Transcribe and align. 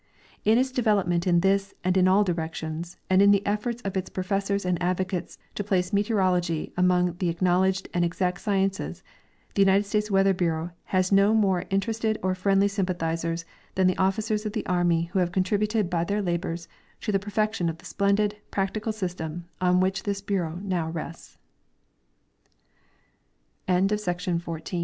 In 0.43 0.57
its 0.57 0.71
development 0.71 1.27
in 1.27 1.41
this 1.41 1.75
and 1.83 1.95
in 1.95 2.07
all 2.07 2.23
directions, 2.23 2.97
and 3.07 3.21
in 3.21 3.29
the 3.29 3.45
efforts 3.45 3.83
of 3.83 3.95
its 3.95 4.09
professors 4.09 4.65
and 4.65 4.81
advocates 4.81 5.37
to 5.53 5.63
place 5.63 5.93
meteorology 5.93 6.73
among 6.75 7.17
the 7.19 7.29
acknowledged 7.29 7.87
and 7.93 8.03
exact 8.03 8.41
sciences, 8.41 9.03
the 9.53 9.61
United 9.61 9.83
States 9.83 10.09
Weather 10.09 10.33
bureau 10.33 10.71
has 10.85 11.11
no 11.11 11.35
more 11.35 11.65
interested 11.69 12.17
or 12.23 12.33
friendly 12.33 12.67
sympathizers 12.67 13.45
than 13.75 13.85
the 13.85 13.93
ofiicers 13.93 14.43
of 14.43 14.53
the 14.53 14.65
army 14.65 15.03
who 15.13 15.19
have 15.19 15.31
contributed 15.31 15.93
l\y 15.93 16.03
their 16.03 16.19
labors 16.23 16.67
to 17.01 17.11
the 17.11 17.19
perfection 17.19 17.69
of 17.69 17.77
the 17.77 17.85
splendid, 17.85 18.37
practical 18.49 18.91
syste 18.91 19.45